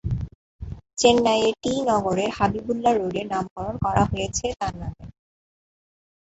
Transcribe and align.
চেন্নাইয়ের 0.97 1.55
টি 1.63 1.73
নগরের 1.89 2.29
হাবিবুল্লাহ 2.37 2.93
রোডের 2.93 3.27
নামকরণ 3.27 3.75
করা 3.85 4.03
হয়েছে 4.05 4.45
তাঁর 4.59 4.73
নামে। 4.81 5.03